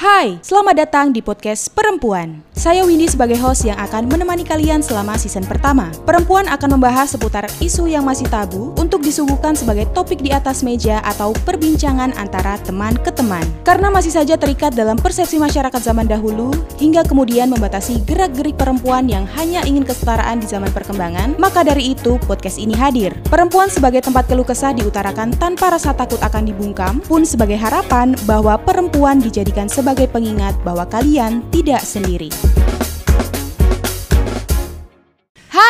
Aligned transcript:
Hai, 0.00 0.40
selamat 0.40 0.80
datang 0.80 1.12
di 1.12 1.20
podcast 1.20 1.68
Perempuan. 1.76 2.40
Saya 2.56 2.88
Windy 2.88 3.04
sebagai 3.04 3.36
host 3.36 3.68
yang 3.68 3.76
akan 3.76 4.08
menemani 4.08 4.48
kalian 4.48 4.80
selama 4.80 5.20
season 5.20 5.44
pertama. 5.44 5.92
Perempuan 6.08 6.48
akan 6.48 6.80
membahas 6.80 7.12
seputar 7.12 7.44
isu 7.60 7.84
yang 7.84 8.08
masih 8.08 8.24
tabu 8.32 8.72
untuk 8.80 9.04
disuguhkan 9.04 9.52
sebagai 9.52 9.84
topik 9.92 10.24
di 10.24 10.32
atas 10.32 10.64
meja 10.64 11.04
atau 11.04 11.36
perbincangan 11.44 12.16
antara 12.16 12.56
teman 12.64 12.96
ke 12.96 13.12
teman. 13.12 13.44
Karena 13.60 13.92
masih 13.92 14.08
saja 14.08 14.40
terikat 14.40 14.72
dalam 14.72 14.96
persepsi 14.96 15.36
masyarakat 15.36 15.80
zaman 15.84 16.08
dahulu 16.08 16.48
hingga 16.80 17.04
kemudian 17.04 17.52
membatasi 17.52 18.00
gerak-gerik 18.08 18.56
perempuan 18.56 19.04
yang 19.04 19.28
hanya 19.36 19.60
ingin 19.68 19.84
kesetaraan 19.84 20.40
di 20.40 20.48
zaman 20.48 20.72
perkembangan, 20.72 21.36
maka 21.36 21.60
dari 21.60 21.92
itu 21.92 22.16
podcast 22.24 22.56
ini 22.56 22.72
hadir. 22.72 23.12
Perempuan 23.28 23.68
sebagai 23.68 24.00
tempat 24.00 24.24
keluh 24.32 24.48
kesah 24.48 24.72
diutarakan 24.72 25.36
tanpa 25.36 25.76
rasa 25.76 25.92
takut 25.92 26.20
akan 26.24 26.48
dibungkam, 26.48 27.04
pun 27.04 27.20
sebagai 27.28 27.60
harapan 27.60 28.16
bahwa 28.24 28.56
perempuan 28.56 29.20
dijadikan 29.20 29.68
sebagai 29.68 29.89
pengingat 30.06 30.54
bahwa 30.62 30.86
kalian 30.86 31.42
tidak 31.50 31.82
sendiri. 31.82 32.30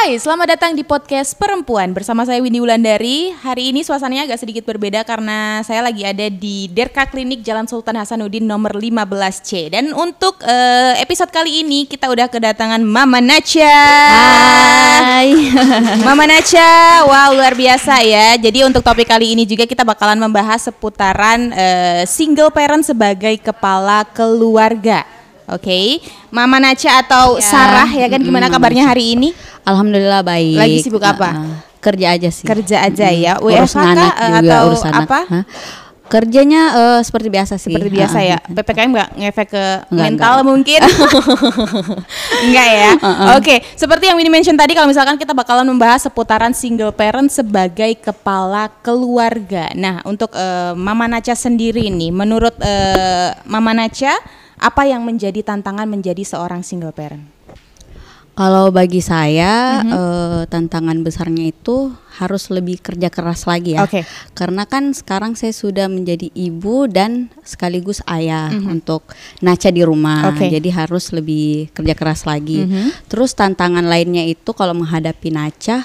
Hai, 0.00 0.16
selamat 0.16 0.56
datang 0.56 0.72
di 0.72 0.80
podcast 0.80 1.36
Perempuan 1.36 1.92
bersama 1.92 2.24
saya 2.24 2.40
Windy 2.40 2.56
Wulandari. 2.56 3.36
Hari 3.36 3.68
ini 3.68 3.84
suasananya 3.84 4.24
agak 4.32 4.40
sedikit 4.40 4.64
berbeda 4.64 5.04
karena 5.04 5.60
saya 5.60 5.84
lagi 5.84 6.08
ada 6.08 6.24
di 6.32 6.72
Derka 6.72 7.04
Klinik 7.04 7.44
Jalan 7.44 7.68
Sultan 7.68 8.00
Hasanuddin 8.00 8.48
nomor 8.48 8.72
15C. 8.80 9.68
Dan 9.68 9.92
untuk 9.92 10.40
uh, 10.40 10.96
episode 10.96 11.28
kali 11.28 11.60
ini 11.60 11.84
kita 11.84 12.08
udah 12.08 12.32
kedatangan 12.32 12.80
Mama 12.80 13.20
Nacha. 13.20 13.76
Hai. 15.04 15.36
Mama 16.08 16.24
Nacha, 16.24 17.04
wow 17.04 17.36
luar 17.36 17.52
biasa 17.52 18.00
ya. 18.00 18.40
Jadi 18.40 18.64
untuk 18.64 18.80
topik 18.80 19.04
kali 19.04 19.36
ini 19.36 19.44
juga 19.44 19.68
kita 19.68 19.84
bakalan 19.84 20.16
membahas 20.16 20.64
seputaran 20.64 21.52
uh, 21.52 22.08
single 22.08 22.48
parent 22.48 22.88
sebagai 22.88 23.36
kepala 23.36 24.08
keluarga. 24.16 25.19
Oke, 25.50 25.66
okay. 25.66 25.86
Mama 26.30 26.56
Nacha 26.56 27.00
atau 27.00 27.36
Ya. 27.36 27.42
Sarah 27.42 27.90
ya 27.90 28.06
kan 28.06 28.18
gimana 28.18 28.46
Mm, 28.46 28.54
kabarnya 28.54 28.84
hari 28.86 29.18
ini? 29.18 29.34
Alhamdulillah 29.62 30.22
baik. 30.22 30.56
Lagi 30.56 30.78
sibuk 30.80 31.02
apa? 31.02 31.28
Heeh. 31.34 31.54
kerja 31.80 32.06
aja 32.12 32.28
sih. 32.28 32.44
Kerja 32.44 32.76
aja 32.84 33.08
ya. 33.08 33.32
Mm, 33.34 33.42
Urus 33.42 33.72
WFH 33.72 33.76
kah, 33.76 33.90
anak 33.90 34.12
juga, 34.14 34.36
atau 34.46 34.60
urus 34.64 34.84
anak. 34.84 35.00
apa? 35.04 35.18
Hah? 35.26 35.44
Kerjanya 36.06 36.62
eh, 36.74 37.00
seperti 37.00 37.28
biasa 37.30 37.54
sih. 37.54 37.70
Seperti 37.70 37.88
biasa 37.88 38.18
Heeh. 38.18 38.34
ya. 38.34 38.38
PPKM 38.50 38.90
nggak 38.90 39.08
ngefek 39.14 39.48
ke 39.48 39.64
Enggak, 39.88 39.94
mental 39.94 40.32
enggak. 40.34 40.46
mungkin? 40.50 40.80
enggak 42.50 42.68
ya. 42.68 42.90
Oke, 43.38 43.62
seperti 43.74 44.10
yang 44.10 44.18
Winnie 44.18 44.32
mention 44.32 44.58
tadi 44.58 44.74
kalau 44.74 44.90
misalkan 44.90 45.16
kita 45.16 45.32
bakalan 45.32 45.62
membahas 45.64 46.02
seputaran 46.02 46.50
single 46.50 46.90
parent 46.90 47.30
sebagai 47.30 47.94
kepala 47.96 48.68
keluarga. 48.82 49.70
Nah, 49.72 50.02
untuk 50.02 50.34
eh, 50.34 50.74
Mama 50.74 51.06
Nacha 51.06 51.32
sendiri 51.32 51.88
nih, 51.88 52.10
menurut 52.10 52.58
eh, 52.58 53.30
Mama 53.46 53.70
Nacha 53.70 54.12
apa 54.60 54.84
yang 54.84 55.02
menjadi 55.02 55.40
tantangan 55.40 55.88
menjadi 55.88 56.20
seorang 56.20 56.60
single 56.60 56.92
parent? 56.92 57.24
Kalau 58.30 58.72
bagi 58.72 59.04
saya 59.04 59.84
Mhm. 59.84 59.90
eh, 59.92 60.42
tantangan 60.48 60.96
besarnya 61.04 61.50
itu 61.50 61.92
harus 62.16 62.48
lebih 62.48 62.80
kerja 62.80 63.12
keras 63.12 63.44
lagi 63.44 63.76
ya. 63.76 63.84
Oke. 63.84 64.00
Karena 64.32 64.64
kan 64.64 64.96
sekarang 64.96 65.36
saya 65.36 65.52
sudah 65.52 65.92
menjadi 65.92 66.32
ibu 66.32 66.88
dan 66.88 67.28
sekaligus 67.44 68.00
ayah 68.08 68.48
untuk 68.52 69.12
Naca 69.44 69.68
di 69.68 69.84
rumah. 69.84 70.32
Oke. 70.32 70.48
Jadi 70.48 70.68
harus 70.72 71.12
lebih 71.12 71.68
kerja 71.76 71.92
keras 71.92 72.24
lagi. 72.24 72.64
Mhm. 72.64 73.12
Terus 73.12 73.36
tantangan 73.36 73.84
lainnya 73.84 74.24
itu 74.24 74.56
kalau 74.56 74.72
menghadapi 74.72 75.28
Naca 75.28 75.84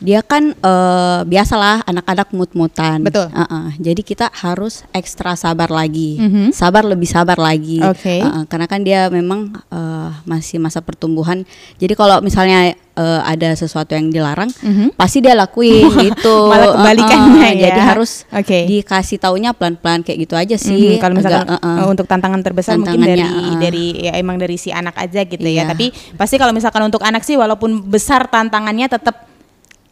dia 0.00 0.24
kan 0.24 0.56
eh, 0.56 1.20
biasalah 1.28 1.84
anak-anak 1.84 2.32
mut-mutan. 2.32 3.04
Betul. 3.04 3.28
Heeh. 3.28 3.76
Jadi 3.78 4.00
kita 4.00 4.32
harus 4.32 4.82
ekstra 4.90 5.36
sabar 5.36 5.68
lagi, 5.68 6.16
Mhm. 6.16 6.56
sabar 6.56 6.82
lebih 6.82 7.04
sabar 7.06 7.36
lagi. 7.36 7.84
Oke. 7.84 8.24
Heeh, 8.24 8.42
karena 8.48 8.66
kan 8.66 8.80
dia 8.80 9.12
memang 9.12 9.52
eh, 9.68 10.10
masih 10.24 10.56
masa 10.58 10.80
pertumbuhan. 10.80 11.44
Jadi 11.76 11.92
kalau 11.94 12.18
misalnya 12.20 12.72
eh, 12.90 13.20
ada 13.24 13.54
sesuatu 13.54 13.96
yang 13.96 14.10
dilarang, 14.10 14.50
Mhm. 14.60 14.92
pasti 14.92 15.20
dia 15.20 15.32
lakuin 15.32 15.88
gitu. 16.10 16.48
Malah 16.48 16.74
kebalikannya 16.74 17.32
Heeh, 17.40 17.52
ya. 17.56 17.62
Jadi 17.70 17.80
harus 17.80 18.10
Oke. 18.28 18.66
dikasih 18.66 19.16
taunya 19.16 19.52
pelan-pelan 19.52 20.02
kayak 20.02 20.18
gitu 20.26 20.34
aja 20.34 20.56
sih. 20.56 20.96
Mhm, 20.96 21.00
kalau 21.00 21.14
misalkan 21.16 21.44
Agak, 21.48 21.60
heeh. 21.60 21.76
uh, 21.80 21.86
untuk 21.88 22.04
tantangan 22.04 22.40
terbesar 22.42 22.76
mungkin 22.76 23.00
dari 23.00 23.22
uh. 23.24 23.56
dari 23.56 23.84
ya 24.04 24.12
emang 24.18 24.36
dari 24.36 24.56
si 24.56 24.68
anak 24.68 24.96
aja 24.96 25.24
gitu 25.24 25.44
ya. 25.44 25.64
Iya. 25.64 25.72
Tapi 25.72 25.92
pasti 26.16 26.36
kalau 26.36 26.52
misalkan 26.52 26.82
untuk 26.82 27.00
anak 27.00 27.22
sih 27.22 27.36
walaupun 27.36 27.84
besar 27.84 28.26
tantangannya 28.28 28.90
tetap 28.90 29.29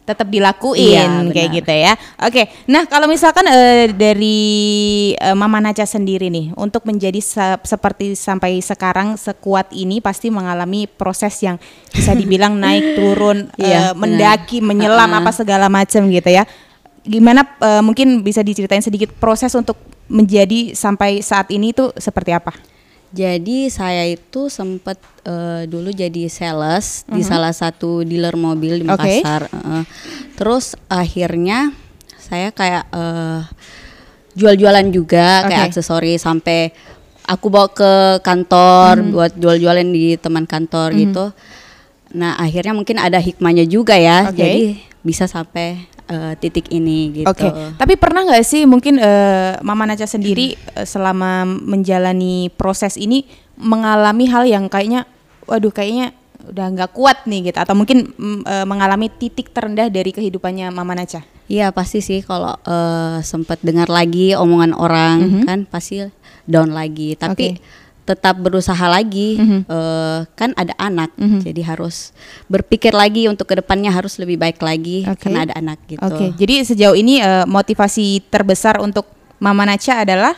tetap 0.09 0.25
dilakuin 0.25 0.97
Iya, 0.97 1.29
kayak 1.29 1.49
gitu 1.53 1.69
ya. 1.69 1.93
Oke. 2.25 2.49
Nah, 2.65 2.89
kalau 2.89 3.05
misalkan 3.05 3.45
eh, 3.45 3.93
dari 3.93 4.39
eh, 5.13 5.37
Mama 5.37 5.61
Naca 5.61 5.85
sendiri 5.85 6.33
nih 6.33 6.49
untuk 6.57 6.89
menjadi 6.89 7.21
se- 7.21 7.61
seperti 7.61 8.17
sampai 8.17 8.57
sekarang 8.59 9.13
sekuat 9.13 9.69
ini 9.69 10.01
pasti 10.01 10.33
mengalami 10.33 10.89
proses 10.89 11.37
yang 11.45 11.61
bisa 11.93 12.17
dibilang 12.17 12.57
naik 12.63 12.97
turun 12.97 13.53
Iya, 13.55 13.93
mendaki, 13.93 14.59
menyelam 14.59 15.13
Uh-uh. 15.13 15.19
apa 15.21 15.29
segala 15.29 15.69
macam 15.69 16.09
gitu 16.09 16.29
ya. 16.33 16.49
Gimana 17.05 17.45
eh, 17.61 17.83
mungkin 17.85 18.25
bisa 18.25 18.41
diceritain 18.41 18.81
sedikit 18.81 19.13
proses 19.15 19.53
untuk 19.53 19.77
menjadi 20.09 20.73
sampai 20.73 21.21
saat 21.21 21.53
ini 21.53 21.69
tuh 21.69 21.93
seperti 21.93 22.33
apa? 22.33 22.49
Jadi 23.09 23.73
saya 23.73 24.05
itu 24.05 24.47
sempat 24.47 25.01
eh, 25.25 25.65
dulu 25.65 25.89
jadi 25.89 26.29
sales 26.29 27.05
di 27.05 27.21
Mhm. 27.21 27.27
salah 27.27 27.53
satu 27.53 28.01
dealer 28.01 28.33
mobil 28.33 28.81
di. 28.81 28.87
Makassar. 28.87 29.49
Heeh. 29.49 29.83
Terus 30.33 30.77
akhirnya 30.85 31.73
saya 32.17 32.53
kayak 32.53 32.85
eh, 32.89 33.41
jual-jualan 34.37 34.87
juga 34.89 35.45
kayak 35.45 35.65
Oke. 35.65 35.69
aksesori 35.73 36.17
sampai 36.17 36.69
aku 37.25 37.49
bawa 37.49 37.69
ke 37.69 37.91
kantor 38.21 39.05
buat 39.09 39.31
jual-jualan 39.35 39.85
di 39.85 40.17
teman 40.17 40.45
kantor 40.45 40.93
gitu. 40.93 41.25
Nah 42.13 42.37
akhirnya 42.37 42.73
mungkin 42.73 42.97
ada 42.97 43.17
hikmahnya 43.17 43.65
juga 43.65 43.97
ya. 43.97 44.29
Oke. 44.29 44.37
Jadi 44.37 44.61
bisa 45.01 45.25
sampai 45.25 45.85
eh, 46.09 46.33
titik 46.41 46.73
ini 46.73 47.23
gitu. 47.23 47.29
Oke, 47.29 47.47
tapi 47.77 47.93
pernah 47.95 48.25
nggak 48.25 48.43
sih 48.43 48.65
mungkin 48.65 48.97
eh, 48.97 49.55
Mama 49.61 49.85
Naca 49.85 50.09
sendiri 50.09 50.57
eh, 50.73 50.83
selama 50.83 51.45
menjalani 51.45 52.49
proses 52.49 52.97
ini 52.97 53.29
mengalami 53.55 54.25
hal 54.25 54.43
yang 54.49 54.65
kayaknya, 54.67 55.05
waduh 55.45 55.69
kayaknya 55.69 56.11
udah 56.49 56.65
nggak 56.73 56.91
kuat 56.97 57.29
nih 57.29 57.51
gitu, 57.53 57.57
atau 57.61 57.77
mungkin 57.77 58.09
mm, 58.17 58.41
eh, 58.43 58.65
mengalami 58.65 59.07
titik 59.07 59.53
terendah 59.53 59.87
dari 59.93 60.09
kehidupannya 60.09 60.73
Mama 60.73 60.97
Naca? 60.97 61.21
Iya 61.45 61.69
pasti 61.73 62.01
sih 62.01 62.25
kalau 62.25 62.57
eh, 62.65 63.21
sempat 63.21 63.61
dengar 63.61 63.89
lagi 63.89 64.33
omongan 64.33 64.73
orang 64.73 65.45
kan 65.45 65.59
pasti 65.69 66.05
down 66.49 66.73
lagi. 66.73 67.13
Tapi 67.13 67.53
Mhm. 67.53 67.87
Tetap 68.09 68.41
berusaha 68.41 68.85
lagi. 68.89 69.37
Mhm. 69.37 69.59
eh, 69.69 70.19
kan 70.33 70.49
ada 70.57 70.73
anak, 70.81 71.13
Mhm. 71.13 71.45
jadi 71.45 71.61
harus 71.69 72.09
berpikir 72.49 72.89
lagi 72.89 73.29
untuk 73.29 73.45
ke 73.45 73.61
depannya 73.61 73.93
harus 73.93 74.17
lebih 74.17 74.41
baik 74.41 74.57
lagi 74.59 75.05
Oke. 75.05 75.29
karena 75.29 75.45
ada 75.45 75.53
anak 75.53 75.77
gitu. 75.85 76.01
Oke, 76.01 76.33
jadi 76.33 76.65
sejauh 76.65 76.97
ini 76.97 77.21
eh, 77.21 77.45
motivasi 77.45 78.25
terbesar 78.33 78.81
untuk 78.81 79.05
Mama 79.37 79.63
Naca 79.63 80.01
adalah 80.01 80.33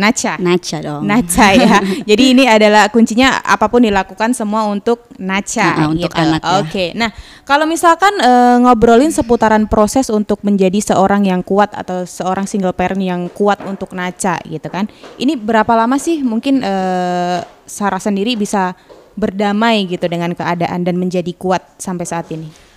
Naca. 0.00 0.40
Naca 0.40 0.76
dong. 0.80 1.04
Naca 1.04 1.46
ya. 1.52 1.76
Jadi 2.08 2.24
ini 2.32 2.48
adalah 2.48 2.88
kuncinya 2.88 3.44
apa 3.44 3.68
pun 3.68 3.84
dilakukan 3.84 4.32
semua 4.32 4.64
untuk 4.72 5.04
Naca 5.20 5.76
Nah, 5.76 5.92
untuk 5.92 6.08
gitu. 6.08 6.16
anak 6.16 6.40
ya. 6.40 6.56
Oke. 6.64 6.86
Nah, 6.96 7.12
kalau 7.44 7.68
misalkan 7.68 8.16
eh, 8.16 8.56
ngobrolin 8.64 9.12
seputaran 9.12 9.68
proses 9.68 10.08
untuk 10.08 10.40
menjadi 10.40 10.80
seorang 10.80 11.28
yang 11.28 11.44
kuat 11.44 11.76
atau 11.76 12.08
seorang 12.08 12.48
single 12.48 12.72
parent 12.72 13.04
yang 13.04 13.28
kuat 13.28 13.60
untuk 13.68 13.92
Naca 13.92 14.40
gitu 14.48 14.68
kan. 14.72 14.88
Ini 15.20 15.36
berapa 15.36 15.76
lama 15.76 16.00
sih 16.00 16.24
mungkin 16.24 16.64
eh, 16.64 17.44
Sarah 17.68 18.00
sendiri 18.00 18.34
bisa 18.34 18.72
berdamai 19.20 19.84
gitu 19.84 20.08
dengan 20.08 20.32
keadaan 20.32 20.80
dan 20.82 20.96
menjadi 20.96 21.30
kuat 21.36 21.60
sampai 21.76 22.08
saat 22.08 22.26
ini? 22.32 22.69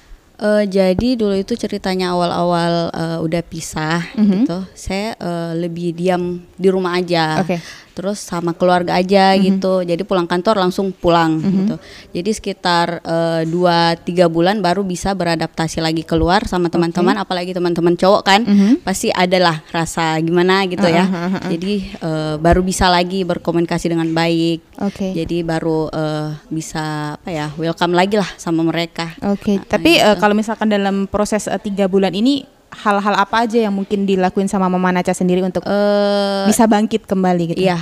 Eh, 0.43 0.63
jadi 0.67 1.15
dulu 1.15 1.39
itu 1.39 1.55
ceritanya 1.55 2.11
awal-awal 2.11 2.91
eh, 2.91 3.17
udah 3.23 3.41
pisah 3.47 4.03
Mhm. 4.19 4.43
gitu. 4.43 4.59
Saya 4.75 5.15
eh, 5.15 5.51
lebih 5.55 5.95
diam 5.95 6.43
di 6.59 6.67
rumah 6.67 6.99
aja. 6.99 7.39
Oke. 7.39 7.63
Terus 7.93 8.17
sama 8.17 8.51
keluarga 8.51 8.97
aja 8.97 9.37
gitu. 9.37 9.81
Jadi 9.81 10.01
pulang 10.01 10.25
kantor 10.25 10.57
langsung 10.59 10.89
pulang 10.89 11.37
Mhm. 11.37 11.49
gitu. 11.53 11.75
Jadi 12.11 12.29
sekitar 12.33 12.87
eh, 12.99 13.41
dua 13.45 13.93
tiga 13.95 14.25
bulan 14.25 14.59
baru 14.59 14.81
bisa 14.81 15.13
beradaptasi 15.13 15.77
lagi 15.77 16.01
keluar 16.01 16.43
sama 16.45 16.67
teman-teman. 16.67 17.15
Apalagi 17.15 17.53
teman-teman 17.53 17.93
cowok 17.93 18.21
kan 18.21 18.41
Mhm. 18.41 18.81
pasti 18.81 19.09
adalah 19.09 19.61
rasa 19.69 20.17
gimana 20.19 20.65
gitu 20.65 20.85
ya. 20.85 21.05
Jadi 21.47 21.73
eh, 21.95 22.35
baru 22.37 22.59
bisa 22.59 22.89
lagi 22.89 23.21
berkomunikasi 23.21 23.87
dengan 23.87 24.09
baik. 24.09 24.81
Oke. 24.81 25.13
Jadi 25.13 25.41
baru 25.41 25.87
eh, 25.87 26.29
bisa 26.49 26.83
apa 27.13 27.29
ya 27.29 27.47
welcome 27.55 27.93
lagi 27.93 28.17
lah 28.17 28.29
sama 28.35 28.65
mereka. 28.65 29.13
Oke, 29.23 29.61
Nah, 29.61 29.69
tapi 29.69 29.95
gitu. 29.95 30.05
eh, 30.05 30.15
kalau 30.17 30.33
misalkan 30.33 30.67
dalam 30.67 31.05
proses 31.05 31.45
eh, 31.45 31.59
tiga 31.59 31.85
bulan 31.85 32.11
ini 32.11 32.41
hal-hal 32.73 33.15
apa 33.15 33.45
aja 33.45 33.57
yang 33.59 33.71
mungkin 33.71 34.03
dilakuin 34.03 34.47
sama 34.47 34.65
Mama 34.65 34.89
Naca 34.89 35.13
sendiri 35.13 35.39
untuk 35.39 35.61
eh 35.63 36.45
bisa 36.45 36.65
bangkit 36.65 37.05
kembali 37.05 37.53
gitu? 37.53 37.61
iya 37.61 37.77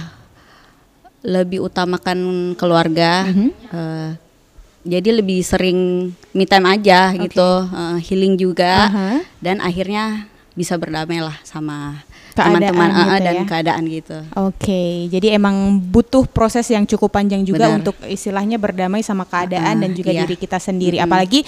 lebih 1.21 1.61
utamakan 1.61 2.17
keluarga 2.55 3.29
Mhm. 3.29 3.49
eh, 3.69 4.09
jadi 4.81 5.09
lebih 5.13 5.45
sering 5.45 6.09
me 6.33 6.43
time 6.43 6.65
aja 6.67 7.13
gitu 7.13 7.49
eh, 7.63 7.97
healing 8.01 8.35
juga 8.35 8.89
Aha. 8.89 9.09
dan 9.37 9.61
akhirnya 9.61 10.25
bisa 10.51 10.75
berdamai 10.75 11.21
lah 11.21 11.37
sama 11.41 12.01
teman-teman 12.31 12.89
uh, 12.89 12.95
gitu 12.97 13.15
dan 13.21 13.35
ya. 13.35 13.43
keadaan 13.43 13.83
gitu. 13.91 14.17
Oke, 14.39 15.11
jadi 15.11 15.35
emang 15.35 15.55
butuh 15.77 16.23
proses 16.23 16.63
yang 16.71 16.87
cukup 16.87 17.11
panjang 17.11 17.43
juga 17.43 17.67
Benar. 17.67 17.83
untuk 17.83 17.95
istilahnya 18.07 18.55
berdamai 18.55 19.03
sama 19.03 19.27
keadaan 19.27 19.75
Ah, 19.75 19.81
dan 19.83 19.91
juga 19.91 20.15
iya. 20.15 20.23
diri 20.23 20.39
kita 20.39 20.55
sendiri. 20.55 20.95
Apalagi 20.97 21.43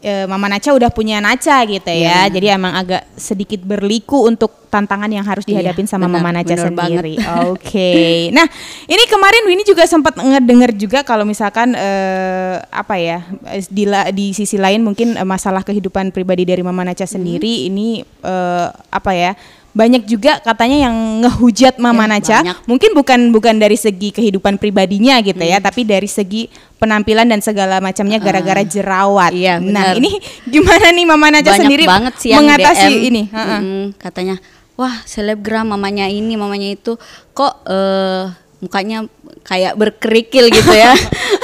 eh, 0.00 0.24
Mama 0.24 0.46
Naca 0.46 0.70
udah 0.70 0.90
punya 0.90 1.18
Naca 1.18 1.62
gitu 1.64 1.88
ya. 1.88 2.26
Iya. 2.28 2.34
Jadi 2.34 2.46
emang 2.48 2.74
agak 2.74 3.02
sedikit 3.14 3.60
berliku 3.60 4.24
untuk 4.24 4.68
tantangan 4.68 5.08
yang 5.08 5.24
harus 5.24 5.48
Iya, 5.48 5.64
dihadapin 5.64 5.88
sama 5.88 6.06
benar, 6.06 6.20
Mama 6.20 6.30
Naca 6.36 6.54
sendiri. 6.54 7.14
Oke. 7.50 8.28
Nah, 8.36 8.44
ini 8.84 9.04
kemarin 9.08 9.42
Winnie 9.48 9.64
juga 9.64 9.88
sempat 9.88 10.14
ngedenger 10.14 10.76
juga 10.76 11.00
kalau 11.02 11.24
misalkan 11.24 11.72
eh, 11.72 12.56
apa 12.68 12.94
ya 13.00 13.24
di 13.66 13.84
di 14.12 14.26
sisi 14.32 14.60
lain 14.60 14.84
mungkin 14.84 15.16
masalah 15.24 15.64
kehidupan 15.64 16.12
pribadi 16.12 16.44
dari 16.44 16.60
Mama 16.60 16.84
Naca 16.84 17.04
Hmm. 17.08 17.14
sendiri 17.18 17.66
ini 17.66 18.02
eh, 18.04 18.66
apa 18.92 19.12
ya? 19.16 19.32
Banyak 19.78 20.10
juga 20.10 20.42
katanya 20.42 20.90
yang 20.90 21.22
ngehujat 21.22 21.78
Mama 21.78 22.10
Ya, 22.10 22.18
Naca. 22.18 22.38
banyak. 22.42 22.56
Mungkin 22.66 22.90
bukan 22.98 23.20
bukan 23.30 23.54
dari 23.62 23.78
segi 23.78 24.10
kehidupan 24.10 24.58
pribadinya 24.58 25.22
gitu 25.22 25.38
ya, 25.38 25.62
tapi 25.62 25.86
dari 25.86 26.10
segi 26.10 26.50
penampilan 26.82 27.30
dan 27.30 27.38
segala 27.38 27.78
macamnya 27.78 28.18
gara-gara 28.18 28.66
jerawat. 28.66 29.30
Iya, 29.30 29.62
nah, 29.62 29.94
benar. 29.94 30.02
ini 30.02 30.18
gimana 30.54 30.90
nih 30.90 31.04
Mama 31.06 31.30
Naca 31.30 31.46
Banyak 31.54 31.60
sendiri 31.62 31.84
banget 31.86 32.14
sih 32.18 32.34
yang 32.34 32.42
mengatasi 32.42 32.90
DM, 32.90 33.06
ini? 33.06 33.22
Heeh. 33.30 33.60
mm, 33.62 33.84
katanya, 34.02 34.34
wah 34.74 34.98
selebgram 35.06 35.70
mamanya 35.70 36.10
ini, 36.10 36.34
mamanya 36.34 36.74
itu, 36.74 36.98
kok 37.30 37.62
eh, 37.70 38.34
mukanya 38.58 39.06
kayak 39.46 39.78
berkerikil 39.78 40.50
gitu 40.50 40.74
ya. 40.74 40.90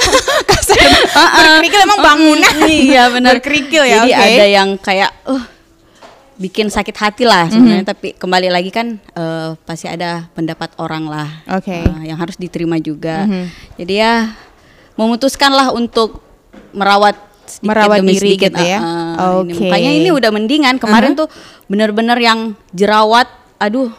Kasar. 0.51 0.75
Berkerikil 1.15 1.81
emang 1.87 1.99
bangunan. 2.03 2.55
iya 2.67 3.07
benar. 3.07 3.39
Berkerikil 3.39 3.83
ya, 3.87 4.03
Jadi 4.03 4.11
oke. 4.11 4.25
ada 4.27 4.45
yang 4.45 4.69
kayak, 4.75 5.11
uh, 5.31 5.43
bikin 6.35 6.67
sakit 6.67 6.95
hati 6.95 7.23
lah 7.23 7.47
sebenarnya. 7.47 7.85
Tapi 7.87 8.15
kembali 8.15 8.51
lagi 8.51 8.71
kan 8.71 8.99
eh, 8.99 9.49
pasti 9.63 9.87
ada 9.87 10.27
pendapat 10.35 10.75
orang 10.79 11.07
lah, 11.07 11.29
Oke. 11.51 11.71
eh, 11.71 12.11
yang 12.11 12.19
harus 12.19 12.35
diterima 12.35 12.79
juga. 12.79 13.23
Jadi 13.79 13.93
ya 13.99 14.35
memutuskanlah 14.95 15.75
untuk 15.75 16.23
merawat 16.71 17.15
sedikit 17.45 17.67
Merawat 17.69 17.97
demi 18.01 18.13
diri 18.17 18.35
sedikit. 18.35 18.51
gitu 18.57 18.63
ya. 18.65 18.79
ah, 18.81 18.87
ah, 19.15 19.31
ini. 19.45 19.53
Oke. 19.53 19.67
Makanya 19.69 19.91
ini 19.93 20.09
udah 20.11 20.31
mendingan. 20.33 20.75
Kemarin 20.81 21.13
tuh 21.13 21.27
bener-bener 21.69 22.17
yang 22.17 22.39
jerawat, 22.73 23.29
aduh, 23.61 23.93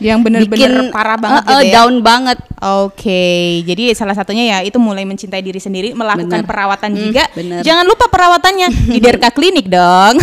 Yang 0.00 0.18
bener-bener 0.24 0.48
bikin 0.48 0.72
parah 0.88 1.14
banget 1.14 1.42
eh, 1.42 1.46
gitu 1.46 1.60
eh, 1.60 1.68
ya. 1.68 1.74
down 1.76 1.94
banget. 2.00 2.38
Oke, 2.60 3.24
jadi 3.62 3.92
salah 3.92 4.12
satunya 4.12 4.44
ya 4.46 4.58
itu 4.60 4.76
mulai 4.76 5.04
mencintai 5.04 5.40
diri 5.40 5.56
sendiri, 5.56 5.92
melakukan 5.92 6.40
Bener. 6.40 6.44
perawatan 6.44 6.90
Hmm, 6.90 7.00
juga. 7.02 7.24
bener. 7.30 7.60
Jangan 7.60 7.84
lupa 7.84 8.04
perawatannya 8.06 8.68
di 8.86 8.98
Derka 8.98 9.28
Klinik 9.36 9.66
dong. 9.66 10.16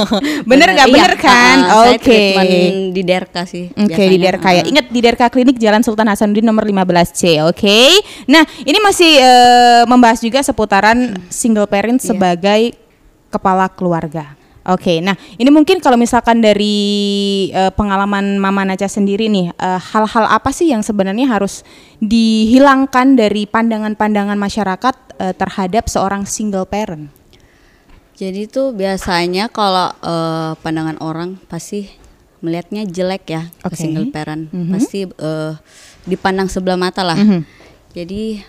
bener 0.50 0.68
nggak? 0.70 0.86
Iya, 0.86 0.94
Bener 0.94 1.12
kan? 1.16 1.56
ah, 1.56 1.66
ah, 1.68 1.82
saya 1.84 1.94
Oke. 1.94 2.04
treatment 2.04 2.50
di 2.90 3.02
Derka 3.02 3.42
sih. 3.44 3.64
Oke 3.70 3.90
di 4.00 4.14
biasanya, 4.14 4.24
Derka 4.24 4.48
ya. 4.50 4.62
ah. 4.62 4.70
Ingat 4.70 4.86
di 4.88 5.00
Derka 5.00 5.26
Klinik 5.28 5.56
Jalan 5.56 5.82
Sultan 5.82 6.06
Hasanuddin 6.06 6.42
nomor 6.42 6.62
15C. 6.62 7.22
Oke. 7.44 7.90
Nah 8.26 8.42
ini 8.60 8.78
masih 8.78 9.12
eh, 9.16 9.82
membahas 9.84 10.18
juga 10.18 10.40
seputaran 10.40 11.18
single 11.28 11.66
parent 11.66 11.96
Iya. 11.96 12.10
sebagai 12.10 12.62
kepala 13.28 13.66
keluarga. 13.66 14.34
Oke. 14.64 14.98
Nah 14.98 15.12
ini 15.36 15.48
mungkin 15.48 15.76
kalau 15.76 15.94
misalkan 15.94 16.40
dari 16.40 16.72
eh, 17.48 17.68
pengalaman 17.70 18.36
Mama 18.36 18.64
Naca 18.64 18.88
sendiri 18.88 19.28
nih, 19.28 19.52
eh, 19.52 19.80
hal-hal 19.82 20.24
apa 20.26 20.48
sih 20.50 20.72
yang 20.72 20.80
sebenarnya 20.80 21.28
harus 21.28 21.60
dihilangkan 22.00 23.12
dari 23.12 23.44
pandangan-pandangan 23.44 24.36
masyarakat 24.36 24.94
eh, 25.20 25.34
terhadap 25.34 25.84
seorang 25.86 26.24
single 26.24 26.64
parent? 26.64 27.12
Jadi 28.14 28.46
tuh 28.46 28.72
biasanya 28.72 29.50
kalau 29.50 29.92
eh, 29.92 30.52
pandangan 30.58 30.96
orang 30.98 31.36
pasti 31.44 31.84
melihatnya 32.40 32.84
jelek 32.84 33.24
ya 33.26 33.42
ke 33.62 33.74
single 33.74 34.08
parent. 34.08 34.48
Mhm. 34.48 34.70
Pasti 34.70 35.04
eh, 35.04 35.52
dipandang 36.04 36.48
sebelah 36.48 36.76
mata 36.76 37.02
lah. 37.02 37.16
Mhm. 37.16 37.40
Jadi 37.92 38.40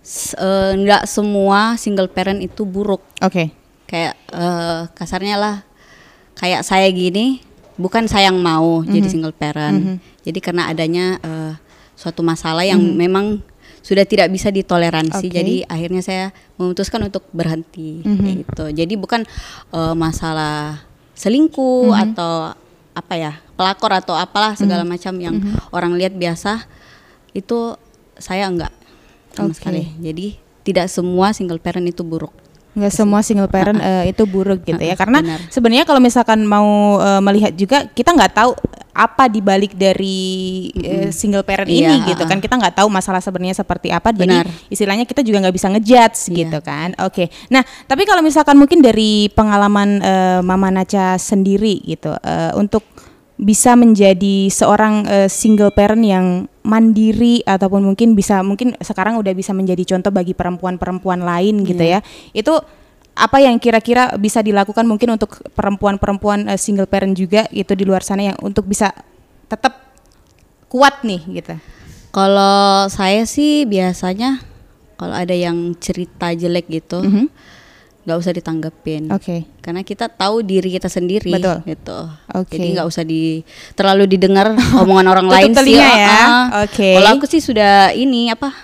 s- 0.00 0.32
eh, 0.32 0.72
nggak 0.74 1.04
semua 1.04 1.76
single 1.76 2.08
parent 2.08 2.40
itu 2.40 2.64
buruk. 2.64 3.04
Oke. 3.20 3.52
Kayak 3.86 4.14
eh, 4.30 4.80
kasarnya 4.92 5.36
lah 5.38 5.56
kayak 6.34 6.62
saya 6.62 6.90
gini 6.90 7.40
bukan 7.76 8.04
saya 8.06 8.28
yang 8.28 8.38
mau 8.38 8.82
Mhm. 8.82 8.90
jadi 8.90 9.08
single 9.08 9.32
parent. 9.32 9.98
Jadi 10.20 10.38
karena 10.42 10.66
adanya 10.66 11.16
eh, 11.18 11.52
suatu 11.94 12.20
masalah 12.20 12.62
yang 12.62 12.78
memang 12.78 13.40
sudah 13.80 14.02
tidak 14.02 14.28
bisa 14.28 14.50
Mhm. 14.50 14.56
ditoleransi. 14.58 15.26
Oke. 15.30 15.32
Jadi 15.32 15.54
akhirnya 15.64 16.02
saya 16.02 16.24
memutuskan 16.56 17.00
untuk 17.02 17.22
berhenti 17.30 18.02
Mhm. 18.02 18.18
kayak 18.18 18.36
gitu. 18.42 18.64
Jadi 18.74 18.94
bukan 18.96 19.22
eh, 19.70 19.94
masalah 19.94 20.82
selingkuh 21.14 21.94
Mhm. 21.94 22.02
atau 22.10 22.52
apa 22.92 23.14
ya 23.14 23.32
pelakor 23.54 23.92
atau 23.92 24.16
apalah 24.16 24.56
segala 24.56 24.82
macam 24.82 25.14
yang 25.16 25.36
Mhm. 25.36 25.70
orang 25.70 25.94
lihat 25.94 26.12
biasa 26.12 26.64
itu 27.32 27.76
saya 28.16 28.48
enggak 28.48 28.72
sama 29.30 29.52
Oke. 29.52 29.60
sekali. 29.60 29.84
Jadi 30.00 30.26
tidak 30.64 30.88
semua 30.88 31.30
single 31.30 31.60
parent 31.60 31.84
itu 31.84 32.00
buruk. 32.00 32.32
Nggak 32.76 32.92
semua 32.92 33.24
single 33.24 33.48
parent 33.48 33.80
eh, 33.88 34.12
itu 34.12 34.28
buruk 34.28 34.62
gitu 34.62 34.78
ya. 34.78 34.92
Karena 34.94 35.24
benar. 35.24 35.40
sebenarnya 35.48 35.84
kalau 35.88 35.98
misalkan 35.98 36.44
mau 36.44 37.00
eh, 37.00 37.20
melihat 37.24 37.56
juga 37.56 37.88
kita 37.88 38.12
nggak 38.12 38.32
tahu 38.36 38.52
apa 38.96 39.28
dibalik 39.28 39.76
dari 39.76 40.68
eh, 40.72 41.08
single 41.12 41.44
parent 41.44 41.68
Iya, 41.68 41.96
ini 41.96 42.12
gitu 42.12 42.24
kan. 42.24 42.40
Kita 42.40 42.56
nggak 42.56 42.80
tahu 42.80 42.88
masalah 42.88 43.20
sebenarnya 43.20 43.56
seperti 43.56 43.92
apa. 43.92 44.12
Jadi 44.12 44.36
Benar. 44.36 44.46
istilahnya 44.68 45.04
kita 45.04 45.20
juga 45.24 45.48
nggak 45.48 45.56
bisa 45.56 45.68
ngejudge 45.72 46.20
Iya. 46.28 46.36
gitu 46.44 46.58
kan. 46.60 46.92
Oke. 47.04 47.32
Nah 47.48 47.64
tapi 47.88 48.04
kalau 48.04 48.20
misalkan 48.20 48.56
mungkin 48.60 48.84
dari 48.84 49.28
pengalaman 49.32 50.00
eh, 50.00 50.40
Mama 50.44 50.68
Naca 50.68 51.16
sendiri 51.16 51.80
gitu 51.84 52.12
eh, 52.20 52.52
untuk 52.56 52.84
bisa 53.36 53.76
menjadi 53.76 54.48
seorang 54.48 55.04
eh, 55.04 55.28
single 55.28 55.68
parent 55.72 56.00
yang 56.00 56.26
mandiri 56.66 57.46
ataupun 57.46 57.86
mungkin 57.86 58.18
bisa 58.18 58.42
mungkin 58.42 58.74
sekarang 58.82 59.22
udah 59.22 59.30
bisa 59.38 59.54
menjadi 59.54 59.94
contoh 59.94 60.10
bagi 60.10 60.34
perempuan-perempuan 60.34 61.22
lain 61.22 61.62
gitu 61.62 61.86
ya. 61.86 62.02
Itu 62.34 62.58
apa 63.16 63.38
yang 63.40 63.56
kira-kira 63.62 64.12
bisa 64.18 64.42
dilakukan 64.42 64.84
mungkin 64.84 65.14
untuk 65.14 65.40
perempuan-perempuan 65.54 66.50
eh, 66.50 66.58
single 66.58 66.90
parent 66.90 67.14
juga 67.14 67.46
gitu 67.54 67.72
di 67.78 67.86
luar 67.86 68.02
sana 68.02 68.34
yang 68.34 68.36
untuk 68.42 68.66
bisa 68.66 68.90
tetap 69.46 69.78
kuat 70.66 71.06
nih 71.06 71.22
gitu. 71.40 71.54
Kalau 72.10 72.90
saya 72.90 73.22
sih 73.24 73.64
biasanya 73.64 74.42
kalau 74.96 75.14
ada 75.14 75.32
yang 75.32 75.76
cerita 75.78 76.32
jelek 76.32 76.66
gitu, 76.68 77.00
Mhm. 77.04 77.26
Nggak 78.06 78.16
usah 78.16 78.30
ditanggepin. 78.30 79.10
Oke. 79.10 79.42
Karena 79.58 79.82
kita 79.82 80.06
tahu 80.06 80.40
diri 80.40 80.70
kita 80.70 80.86
sendiri, 80.86 81.26
Betul. 81.28 81.58
gitu. 81.66 81.98
Oke. 82.32 82.54
Jadi 82.54 82.66
nggak 82.72 82.86
usah 82.86 83.02
di 83.02 83.42
terlalu 83.74 84.06
didengar 84.06 84.54
omongan 84.78 85.06
orang 85.10 85.26
lain 85.34 85.50
sih. 85.52 85.74
ya. 85.74 85.90
ah. 86.06 86.62
Oke. 86.62 86.94
Kalau 86.94 87.18
aku 87.18 87.26
sih 87.26 87.42
sudah 87.42 87.90
ini 87.90 88.30
apa? 88.30 88.54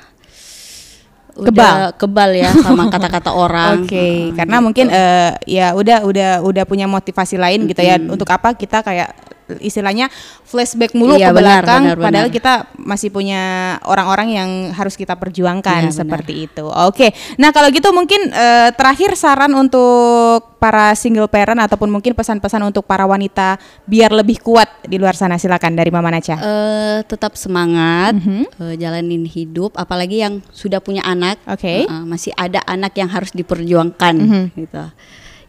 Udah 1.32 1.96
kebal 1.96 2.36
ya 2.36 2.52
sama 2.55 2.86
kata-kata 2.93 3.32
orang. 3.32 3.82
Oke, 3.82 3.96
Ah, 3.96 4.05
ah, 4.05 4.36
karena 4.36 4.56
gitu. 4.60 4.64
mungkin 4.69 4.86
eh, 4.93 5.31
ya 5.48 5.72
udah 5.72 6.05
udah 6.05 6.31
udah 6.44 6.64
punya 6.69 6.84
motivasi 6.84 7.40
lain 7.40 7.64
gitu 7.64 7.81
ya 7.81 7.96
untuk 7.96 8.28
apa 8.28 8.52
kita 8.52 8.84
kayak 8.84 9.17
istilahnya 9.58 10.08
flashback 10.42 10.94
mulu 10.94 11.16
Iya, 11.16 11.28
ke 11.28 11.36
benar, 11.36 11.60
belakang 11.64 11.82
benar, 11.84 11.98
padahal 11.98 12.28
benar. 12.28 12.36
kita 12.36 12.52
masih 12.78 13.08
punya 13.08 13.42
orang-orang 13.84 14.28
yang 14.32 14.50
harus 14.72 14.94
kita 14.94 15.12
perjuangkan 15.14 15.88
Iya, 15.88 15.90
benar. 15.90 15.98
seperti 15.98 16.32
itu. 16.46 16.64
Oke. 16.64 17.10
Nah, 17.36 17.50
kalau 17.50 17.68
gitu 17.68 17.90
mungkin 17.90 18.28
eh, 18.28 18.70
terakhir 18.72 19.12
saran 19.14 19.52
untuk 19.52 20.54
para 20.56 20.94
single 20.94 21.26
parent 21.26 21.58
ataupun 21.58 21.90
mungkin 21.90 22.14
pesan-pesan 22.14 22.62
untuk 22.62 22.86
para 22.86 23.02
wanita 23.02 23.58
biar 23.82 24.14
lebih 24.14 24.38
kuat 24.38 24.70
di 24.86 24.94
luar 24.94 25.12
sana 25.12 25.34
silakan 25.34 25.74
dari 25.74 25.90
Mama 25.90 26.08
Naca. 26.08 26.38
Eh, 26.38 26.98
tetap 27.04 27.34
semangat, 27.34 28.14
Mhm. 28.14 28.46
eh, 28.62 28.74
jalanin 28.78 29.26
hidup. 29.26 29.74
Apalagi 29.74 30.22
yang 30.22 30.38
sudah 30.48 30.78
punya 30.78 31.02
anak, 31.02 31.42
Oke. 31.44 31.82
eh, 31.82 31.84
eh, 31.84 32.04
masih 32.06 32.30
ada 32.34 32.62
anak 32.62 32.94
yang 32.94 33.10
harus 33.10 33.34
diperjuangkan, 33.34 34.14
Mhm. 34.14 34.44
gitu. 34.54 34.84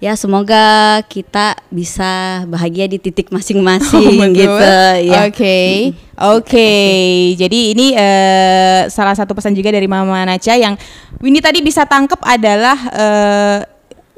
Ya 0.03 0.19
semoga 0.19 0.99
kita 1.07 1.55
bisa 1.71 2.43
bahagia 2.51 2.91
di 2.91 2.99
titik 2.99 3.31
masing-masing, 3.35 4.19
Oh, 4.19 4.27
gitu. 4.35 4.67
Ya. 5.07 5.31
Oke, 5.31 5.95
oke. 6.19 6.71
Jadi 7.39 7.71
ini 7.71 7.95
eh, 7.95 8.91
salah 8.91 9.15
satu 9.15 9.31
pesan 9.31 9.55
juga 9.55 9.71
dari 9.71 9.87
Mama 9.87 10.27
Naca 10.27 10.59
yang 10.59 10.75
Winnie 11.23 11.39
tadi 11.39 11.63
bisa 11.63 11.87
tangkep 11.87 12.19
adalah 12.19 12.75
eh, 12.91 13.57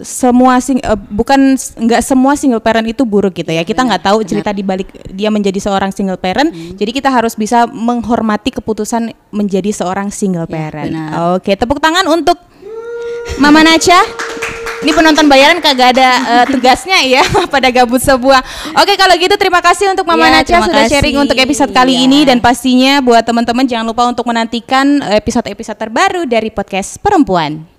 semua 0.02 0.58
sing 0.58 0.82
eh, 0.82 0.98
bukan 0.98 1.54
nggak 1.54 2.02
semua 2.02 2.34
single 2.34 2.66
parent 2.66 2.90
itu 2.90 3.06
buruk 3.06 3.38
gitu 3.38 3.54
ya. 3.54 3.62
Kita 3.62 3.86
nggak 3.86 4.10
tahu 4.10 4.26
benar. 4.26 4.30
cerita 4.34 4.50
di 4.58 4.66
balik 4.66 4.90
dia 5.14 5.30
menjadi 5.30 5.70
seorang 5.70 5.94
single 5.94 6.18
parent. 6.18 6.50
Jadi 6.82 6.98
kita 6.98 7.14
harus 7.14 7.38
bisa 7.38 7.70
menghormati 7.70 8.50
keputusan 8.50 9.14
menjadi 9.30 9.70
seorang 9.70 10.10
single 10.10 10.50
parent. 10.50 10.90
benar. 10.90 11.38
Oke, 11.38 11.54
tepuk 11.54 11.78
tangan 11.78 12.10
untuk 12.10 12.42
Mama 13.38 13.62
Naca. 13.62 14.25
Ini 14.86 14.94
penonton 14.94 15.26
bayaran 15.26 15.58
kagak 15.58 15.98
ada 15.98 16.10
eh, 16.22 16.46
tugasnya 16.48 17.02
ya 17.02 17.26
pada 17.54 17.74
gabut 17.74 17.98
sebuah. 17.98 18.38
Oke 18.78 18.94
kalau 18.96 19.18
gitu 19.18 19.34
terima 19.34 19.58
kasih 19.60 19.90
untuk 19.90 20.06
Mama 20.06 20.30
Naca 20.30 20.46
terima 20.46 20.70
sudah 20.70 20.86
kasih. 20.86 20.94
sharing 20.94 21.18
untuk 21.20 21.38
episode 21.38 21.74
kali 21.74 21.98
Iya. 21.98 22.06
ini 22.06 22.20
dan 22.22 22.38
pastinya 22.38 23.02
buat 23.02 23.26
teman-teman 23.26 23.66
jangan 23.66 23.90
lupa 23.90 24.06
untuk 24.06 24.30
menantikan 24.30 25.02
episode-episode 25.02 25.76
terbaru 25.76 26.30
dari 26.30 26.54
podcast 26.54 27.02
Perempuan. 27.02 27.75